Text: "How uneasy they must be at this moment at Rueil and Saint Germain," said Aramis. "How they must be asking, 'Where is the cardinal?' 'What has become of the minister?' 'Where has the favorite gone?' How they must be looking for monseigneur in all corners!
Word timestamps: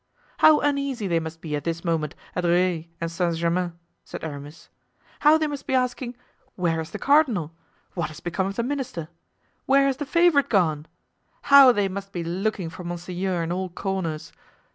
"How 0.39 0.61
uneasy 0.61 1.05
they 1.05 1.19
must 1.19 1.41
be 1.41 1.55
at 1.55 1.63
this 1.63 1.85
moment 1.85 2.15
at 2.35 2.43
Rueil 2.43 2.85
and 2.99 3.11
Saint 3.11 3.35
Germain," 3.35 3.73
said 4.03 4.23
Aramis. 4.23 4.67
"How 5.19 5.37
they 5.37 5.45
must 5.45 5.67
be 5.67 5.75
asking, 5.75 6.15
'Where 6.55 6.81
is 6.81 6.89
the 6.89 6.97
cardinal?' 6.97 7.53
'What 7.93 8.07
has 8.07 8.19
become 8.19 8.47
of 8.47 8.55
the 8.55 8.63
minister?' 8.63 9.09
'Where 9.67 9.85
has 9.85 9.97
the 9.97 10.07
favorite 10.07 10.49
gone?' 10.49 10.87
How 11.53 11.71
they 11.71 11.87
must 11.87 12.11
be 12.13 12.23
looking 12.23 12.71
for 12.71 12.83
monseigneur 12.83 13.43
in 13.43 13.51
all 13.51 13.69
corners! 13.69 14.31